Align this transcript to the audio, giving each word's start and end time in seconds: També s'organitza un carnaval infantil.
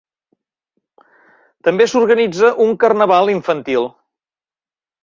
També 1.67 1.87
s'organitza 1.93 2.53
un 2.67 2.75
carnaval 2.87 3.35
infantil. 3.39 3.89